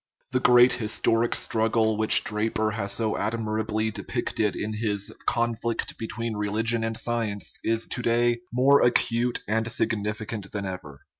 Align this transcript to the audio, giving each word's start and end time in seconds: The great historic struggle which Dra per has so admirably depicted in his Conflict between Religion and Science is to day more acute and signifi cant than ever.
The 0.31 0.39
great 0.39 0.73
historic 0.73 1.35
struggle 1.35 1.95
which 1.95 2.23
Dra 2.23 2.49
per 2.49 2.71
has 2.71 2.91
so 2.93 3.15
admirably 3.19 3.91
depicted 3.91 4.55
in 4.55 4.73
his 4.77 5.13
Conflict 5.27 5.95
between 5.99 6.35
Religion 6.35 6.83
and 6.83 6.97
Science 6.97 7.59
is 7.63 7.85
to 7.85 8.01
day 8.01 8.39
more 8.51 8.81
acute 8.81 9.43
and 9.47 9.67
signifi 9.67 10.27
cant 10.27 10.51
than 10.51 10.65
ever. 10.65 11.01